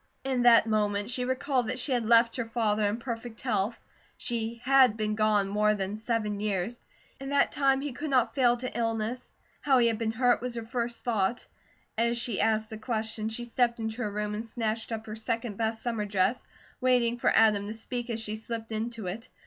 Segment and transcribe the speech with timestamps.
[0.23, 3.79] In that moment she recalled that she had left her father in perfect health,
[4.17, 6.81] she had been gone more than seven years.
[7.19, 10.55] In that time he could not fail to illness; how he had been hurt was
[10.55, 11.45] her first thought.
[11.99, 15.55] As she asked the question, she stepped into her room and snatched up her second
[15.57, 16.47] best summer dress,
[16.79, 19.29] waiting for Adam to speak as she slipped into it.